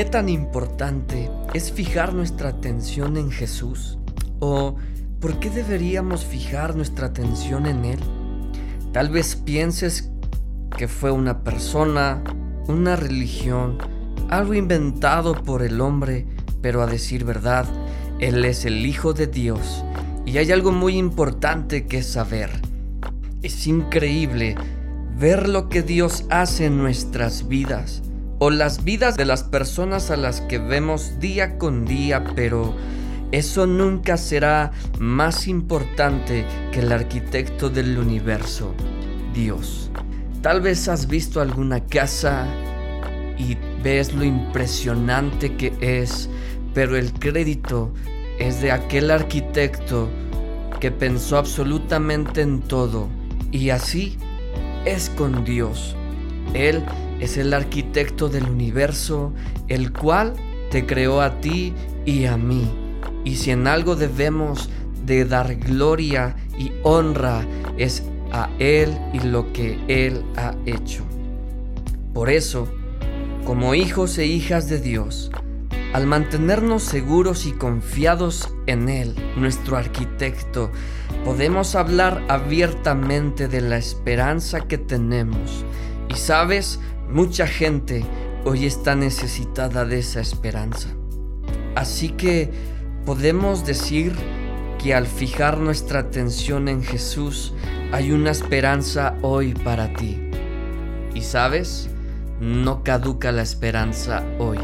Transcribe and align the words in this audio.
¿Qué 0.00 0.06
tan 0.06 0.30
importante 0.30 1.30
es 1.52 1.70
fijar 1.70 2.14
nuestra 2.14 2.48
atención 2.48 3.18
en 3.18 3.30
Jesús? 3.30 3.98
¿O 4.38 4.76
por 5.20 5.38
qué 5.40 5.50
deberíamos 5.50 6.24
fijar 6.24 6.74
nuestra 6.74 7.08
atención 7.08 7.66
en 7.66 7.84
Él? 7.84 7.98
Tal 8.94 9.10
vez 9.10 9.36
pienses 9.36 10.10
que 10.74 10.88
fue 10.88 11.10
una 11.10 11.44
persona, 11.44 12.24
una 12.66 12.96
religión, 12.96 13.76
algo 14.30 14.54
inventado 14.54 15.34
por 15.34 15.62
el 15.62 15.82
hombre, 15.82 16.26
pero 16.62 16.80
a 16.80 16.86
decir 16.86 17.26
verdad, 17.26 17.66
Él 18.20 18.42
es 18.46 18.64
el 18.64 18.86
Hijo 18.86 19.12
de 19.12 19.26
Dios. 19.26 19.84
Y 20.24 20.38
hay 20.38 20.50
algo 20.50 20.72
muy 20.72 20.96
importante 20.96 21.86
que 21.86 22.02
saber. 22.02 22.48
Es 23.42 23.66
increíble 23.66 24.54
ver 25.18 25.46
lo 25.46 25.68
que 25.68 25.82
Dios 25.82 26.24
hace 26.30 26.64
en 26.64 26.78
nuestras 26.78 27.48
vidas 27.48 28.00
o 28.40 28.48
las 28.48 28.84
vidas 28.84 29.16
de 29.16 29.26
las 29.26 29.44
personas 29.44 30.10
a 30.10 30.16
las 30.16 30.40
que 30.40 30.58
vemos 30.58 31.20
día 31.20 31.58
con 31.58 31.84
día, 31.84 32.24
pero 32.34 32.74
eso 33.32 33.66
nunca 33.66 34.16
será 34.16 34.72
más 34.98 35.46
importante 35.46 36.46
que 36.72 36.80
el 36.80 36.90
arquitecto 36.90 37.68
del 37.68 37.98
universo, 37.98 38.74
Dios. 39.34 39.90
Tal 40.40 40.62
vez 40.62 40.88
has 40.88 41.06
visto 41.06 41.42
alguna 41.42 41.84
casa 41.84 42.48
y 43.36 43.58
ves 43.84 44.14
lo 44.14 44.24
impresionante 44.24 45.54
que 45.56 45.74
es, 45.82 46.30
pero 46.72 46.96
el 46.96 47.12
crédito 47.12 47.92
es 48.38 48.62
de 48.62 48.72
aquel 48.72 49.10
arquitecto 49.10 50.08
que 50.80 50.90
pensó 50.90 51.36
absolutamente 51.36 52.40
en 52.40 52.62
todo 52.62 53.10
y 53.52 53.68
así 53.68 54.16
es 54.86 55.10
con 55.10 55.44
Dios. 55.44 55.94
Él 56.54 56.84
es 57.20 57.36
el 57.36 57.54
arquitecto 57.54 58.28
del 58.28 58.44
universo, 58.44 59.32
el 59.68 59.92
cual 59.92 60.34
te 60.70 60.86
creó 60.86 61.20
a 61.20 61.40
ti 61.40 61.74
y 62.04 62.26
a 62.26 62.36
mí. 62.36 62.70
Y 63.24 63.36
si 63.36 63.50
en 63.50 63.66
algo 63.66 63.96
debemos 63.96 64.70
de 65.04 65.24
dar 65.24 65.56
gloria 65.56 66.36
y 66.58 66.72
honra 66.82 67.46
es 67.76 68.02
a 68.32 68.48
Él 68.58 68.96
y 69.12 69.20
lo 69.20 69.52
que 69.52 69.78
Él 69.88 70.24
ha 70.36 70.54
hecho. 70.66 71.04
Por 72.14 72.30
eso, 72.30 72.68
como 73.44 73.74
hijos 73.74 74.18
e 74.18 74.26
hijas 74.26 74.68
de 74.68 74.80
Dios, 74.80 75.30
al 75.92 76.06
mantenernos 76.06 76.84
seguros 76.84 77.46
y 77.46 77.52
confiados 77.52 78.54
en 78.66 78.88
Él, 78.88 79.14
nuestro 79.36 79.76
arquitecto, 79.76 80.70
podemos 81.24 81.74
hablar 81.74 82.22
abiertamente 82.28 83.48
de 83.48 83.60
la 83.60 83.76
esperanza 83.76 84.60
que 84.60 84.78
tenemos. 84.78 85.64
Y 86.10 86.14
sabes, 86.14 86.80
mucha 87.08 87.46
gente 87.46 88.04
hoy 88.44 88.66
está 88.66 88.94
necesitada 88.94 89.84
de 89.84 90.00
esa 90.00 90.20
esperanza. 90.20 90.88
Así 91.74 92.10
que 92.10 92.50
podemos 93.06 93.64
decir 93.64 94.12
que 94.82 94.94
al 94.94 95.06
fijar 95.06 95.58
nuestra 95.58 96.00
atención 96.00 96.68
en 96.68 96.82
Jesús 96.82 97.54
hay 97.92 98.12
una 98.12 98.30
esperanza 98.30 99.16
hoy 99.22 99.54
para 99.54 99.92
ti. 99.94 100.20
Y 101.14 101.22
sabes, 101.22 101.88
no 102.40 102.82
caduca 102.82 103.32
la 103.32 103.42
esperanza 103.42 104.24
hoy 104.38 104.58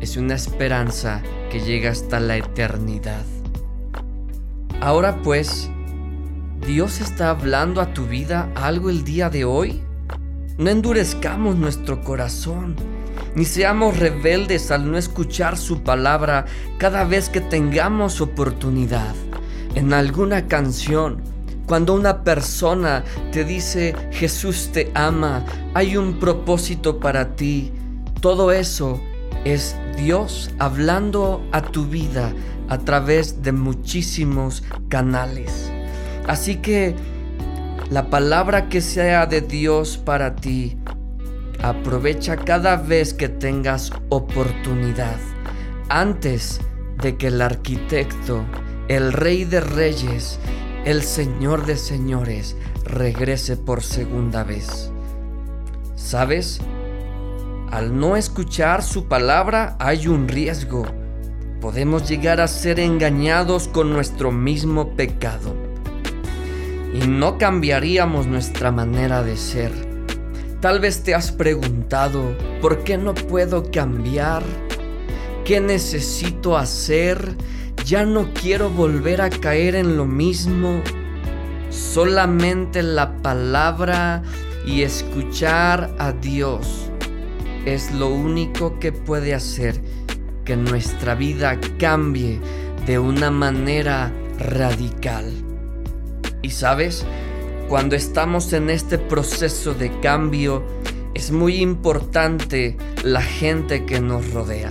es 0.00 0.16
una 0.16 0.34
esperanza 0.34 1.22
que 1.50 1.60
llega 1.60 1.90
hasta 1.90 2.20
la 2.20 2.36
eternidad. 2.36 3.24
Ahora 4.80 5.22
pues, 5.22 5.70
¿Dios 6.66 7.00
está 7.00 7.30
hablando 7.30 7.80
a 7.80 7.92
tu 7.94 8.06
vida 8.06 8.50
algo 8.54 8.90
el 8.90 9.04
día 9.04 9.30
de 9.30 9.44
hoy? 9.44 9.82
No 10.58 10.70
endurezcamos 10.70 11.56
nuestro 11.56 12.02
corazón, 12.02 12.76
ni 13.34 13.44
seamos 13.44 13.98
rebeldes 13.98 14.70
al 14.70 14.90
no 14.90 14.96
escuchar 14.96 15.58
su 15.58 15.82
palabra 15.82 16.46
cada 16.78 17.04
vez 17.04 17.28
que 17.28 17.42
tengamos 17.42 18.22
oportunidad. 18.22 19.14
En 19.74 19.92
alguna 19.92 20.48
canción, 20.48 21.20
cuando 21.66 21.92
una 21.92 22.24
persona 22.24 23.04
te 23.32 23.44
dice 23.44 23.94
Jesús 24.12 24.70
te 24.72 24.90
ama, 24.94 25.44
hay 25.74 25.98
un 25.98 26.18
propósito 26.18 27.00
para 27.00 27.36
ti, 27.36 27.70
todo 28.22 28.50
eso 28.50 28.98
es 29.44 29.76
Dios 29.98 30.50
hablando 30.58 31.46
a 31.52 31.60
tu 31.60 31.84
vida 31.84 32.32
a 32.70 32.78
través 32.78 33.42
de 33.42 33.52
muchísimos 33.52 34.62
canales. 34.88 35.70
Así 36.26 36.56
que 36.56 36.94
la 37.90 38.10
palabra 38.10 38.68
que 38.68 38.80
sea 38.80 39.26
de 39.26 39.40
Dios 39.40 39.96
para 39.96 40.34
ti, 40.34 40.76
aprovecha 41.62 42.36
cada 42.36 42.76
vez 42.76 43.14
que 43.14 43.28
tengas 43.28 43.92
oportunidad, 44.08 45.16
antes 45.88 46.60
de 47.00 47.16
que 47.16 47.28
el 47.28 47.40
arquitecto, 47.40 48.44
el 48.88 49.12
rey 49.12 49.44
de 49.44 49.60
reyes, 49.60 50.38
el 50.84 51.02
señor 51.02 51.64
de 51.64 51.76
señores, 51.76 52.56
regrese 52.84 53.56
por 53.56 53.82
segunda 53.82 54.42
vez. 54.42 54.90
¿Sabes? 55.94 56.60
Al 57.70 57.98
no 57.98 58.16
escuchar 58.16 58.82
su 58.82 59.06
palabra 59.06 59.76
hay 59.78 60.08
un 60.08 60.28
riesgo. 60.28 60.86
Podemos 61.60 62.08
llegar 62.08 62.40
a 62.40 62.48
ser 62.48 62.80
engañados 62.80 63.68
con 63.68 63.92
nuestro 63.92 64.30
mismo 64.30 64.94
pecado. 64.96 65.55
Y 66.96 67.06
no 67.08 67.36
cambiaríamos 67.36 68.26
nuestra 68.26 68.72
manera 68.72 69.22
de 69.22 69.36
ser. 69.36 69.70
Tal 70.62 70.80
vez 70.80 71.02
te 71.02 71.14
has 71.14 71.30
preguntado, 71.30 72.34
¿por 72.62 72.84
qué 72.84 72.96
no 72.96 73.12
puedo 73.12 73.70
cambiar? 73.70 74.42
¿Qué 75.44 75.60
necesito 75.60 76.56
hacer? 76.56 77.36
Ya 77.84 78.06
no 78.06 78.32
quiero 78.32 78.70
volver 78.70 79.20
a 79.20 79.28
caer 79.28 79.74
en 79.74 79.98
lo 79.98 80.06
mismo. 80.06 80.80
Solamente 81.68 82.82
la 82.82 83.18
palabra 83.18 84.22
y 84.64 84.80
escuchar 84.80 85.94
a 85.98 86.12
Dios 86.12 86.90
es 87.66 87.92
lo 87.92 88.08
único 88.08 88.78
que 88.78 88.92
puede 88.92 89.34
hacer 89.34 89.82
que 90.46 90.56
nuestra 90.56 91.14
vida 91.14 91.60
cambie 91.78 92.40
de 92.86 92.98
una 92.98 93.30
manera 93.30 94.10
radical. 94.38 95.55
Y 96.46 96.50
sabes, 96.50 97.04
cuando 97.68 97.96
estamos 97.96 98.52
en 98.52 98.70
este 98.70 98.98
proceso 98.98 99.74
de 99.74 99.90
cambio, 99.98 100.62
es 101.12 101.32
muy 101.32 101.56
importante 101.56 102.76
la 103.02 103.20
gente 103.20 103.84
que 103.84 104.00
nos 104.00 104.30
rodea. 104.30 104.70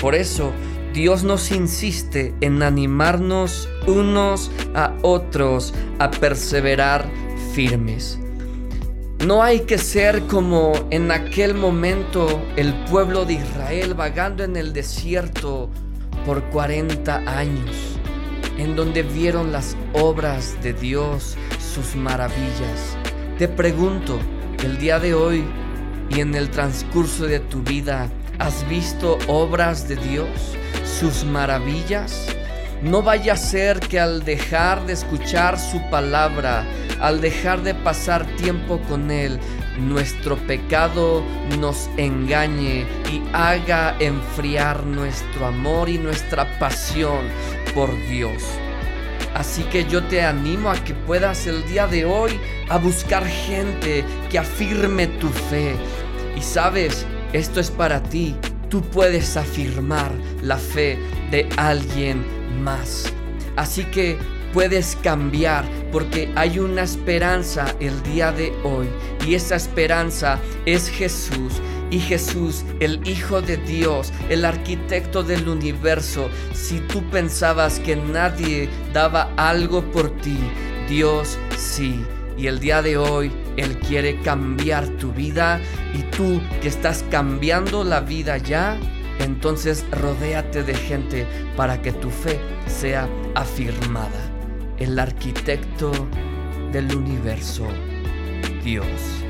Por 0.00 0.14
eso, 0.14 0.52
Dios 0.94 1.22
nos 1.22 1.52
insiste 1.52 2.34
en 2.40 2.62
animarnos 2.62 3.68
unos 3.86 4.50
a 4.74 4.94
otros 5.02 5.74
a 5.98 6.10
perseverar 6.10 7.04
firmes. 7.52 8.18
No 9.26 9.42
hay 9.42 9.60
que 9.60 9.76
ser 9.76 10.22
como 10.22 10.72
en 10.88 11.10
aquel 11.10 11.52
momento 11.52 12.40
el 12.56 12.72
pueblo 12.84 13.26
de 13.26 13.34
Israel 13.34 13.92
vagando 13.92 14.44
en 14.44 14.56
el 14.56 14.72
desierto 14.72 15.68
por 16.24 16.42
40 16.44 17.16
años, 17.38 17.95
en 18.58 18.76
donde 18.76 19.02
vieron 19.02 19.52
las 19.52 19.76
obras 19.92 20.56
de 20.62 20.72
Dios, 20.72 21.36
sus 21.58 21.94
maravillas. 21.94 22.96
Te 23.38 23.48
pregunto, 23.48 24.18
el 24.64 24.78
día 24.78 24.98
de 24.98 25.14
hoy 25.14 25.44
y 26.10 26.20
en 26.20 26.34
el 26.34 26.50
transcurso 26.50 27.26
de 27.26 27.40
tu 27.40 27.62
vida, 27.62 28.10
¿has 28.38 28.66
visto 28.68 29.18
obras 29.26 29.88
de 29.88 29.96
Dios, 29.96 30.28
sus 30.84 31.24
maravillas? 31.24 32.28
No 32.82 33.02
vaya 33.02 33.32
a 33.32 33.36
ser 33.36 33.80
que 33.80 33.98
al 33.98 34.24
dejar 34.24 34.84
de 34.86 34.92
escuchar 34.92 35.58
su 35.58 35.80
palabra, 35.90 36.66
al 37.00 37.20
dejar 37.20 37.62
de 37.62 37.74
pasar 37.74 38.26
tiempo 38.36 38.80
con 38.88 39.10
Él, 39.10 39.40
nuestro 39.78 40.36
pecado 40.36 41.22
nos 41.58 41.88
engañe 41.96 42.86
y 43.10 43.22
haga 43.32 43.96
enfriar 43.98 44.84
nuestro 44.84 45.46
amor 45.46 45.88
y 45.88 45.98
nuestra 45.98 46.58
pasión 46.58 47.26
por 47.74 47.90
Dios. 48.08 48.42
Así 49.34 49.62
que 49.64 49.84
yo 49.84 50.02
te 50.04 50.22
animo 50.22 50.70
a 50.70 50.76
que 50.76 50.94
puedas 50.94 51.46
el 51.46 51.66
día 51.66 51.86
de 51.86 52.04
hoy 52.04 52.38
a 52.68 52.78
buscar 52.78 53.26
gente 53.26 54.04
que 54.30 54.38
afirme 54.38 55.06
tu 55.06 55.28
fe. 55.28 55.76
Y 56.36 56.42
sabes, 56.42 57.06
esto 57.32 57.60
es 57.60 57.70
para 57.70 58.02
ti. 58.02 58.34
Tú 58.68 58.82
puedes 58.82 59.36
afirmar 59.36 60.12
la 60.42 60.56
fe 60.56 60.98
de 61.30 61.48
alguien 61.56 62.24
más. 62.62 63.12
Así 63.56 63.84
que 63.84 64.18
puedes 64.52 64.96
cambiar 64.96 65.64
porque 65.92 66.32
hay 66.34 66.58
una 66.58 66.82
esperanza 66.82 67.66
el 67.80 68.02
día 68.02 68.32
de 68.32 68.52
hoy 68.64 68.88
y 69.26 69.34
esa 69.34 69.56
esperanza 69.56 70.38
es 70.64 70.88
Jesús. 70.88 71.60
Y 71.88 72.00
Jesús, 72.00 72.64
el 72.80 73.06
Hijo 73.06 73.42
de 73.42 73.58
Dios, 73.58 74.12
el 74.28 74.44
arquitecto 74.44 75.22
del 75.22 75.48
universo, 75.48 76.28
si 76.52 76.80
tú 76.80 77.00
pensabas 77.10 77.78
que 77.78 77.94
nadie 77.94 78.68
daba 78.92 79.32
algo 79.36 79.82
por 79.92 80.10
ti, 80.20 80.36
Dios 80.88 81.38
sí. 81.56 82.04
Y 82.36 82.48
el 82.48 82.58
día 82.58 82.82
de 82.82 82.96
hoy 82.96 83.30
Él 83.56 83.78
quiere 83.78 84.20
cambiar 84.20 84.86
tu 84.98 85.12
vida 85.12 85.60
y 85.94 86.02
tú 86.16 86.40
que 86.60 86.68
estás 86.68 87.04
cambiando 87.10 87.84
la 87.84 88.00
vida 88.00 88.36
ya, 88.38 88.78
entonces 89.18 89.84
rodéate 89.90 90.62
de 90.62 90.74
gente 90.74 91.26
para 91.56 91.80
que 91.80 91.92
tu 91.92 92.10
fe 92.10 92.38
sea 92.66 93.08
afirmada. 93.34 94.30
El 94.78 94.98
arquitecto 94.98 95.90
del 96.72 96.94
universo, 96.94 97.66
Dios. 98.62 99.25